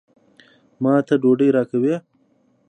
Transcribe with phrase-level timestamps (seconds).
[0.83, 1.95] ما ته ډوډۍ راکوي.